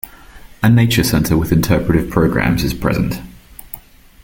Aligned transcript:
A 0.63 0.69
nature 0.71 1.03
center 1.03 1.37
with 1.37 1.51
interpretive 1.51 2.09
programs 2.09 2.63
is 2.63 2.73
present. 2.73 3.21